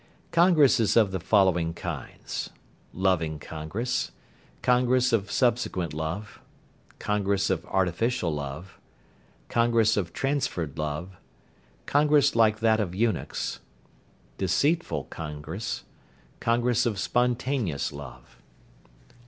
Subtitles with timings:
[0.31, 2.49] Congress is of the following kinds, viz.:
[2.91, 4.09] Loving congress.
[4.63, 6.41] Congress of subsequent love.
[6.97, 8.79] Congress of artificial love.
[9.47, 11.17] Congress of transferred love.
[11.85, 13.59] Congress like that of eunuchs.
[14.39, 15.83] Deceitful congress.
[16.39, 18.37] Congress of spontaneous love.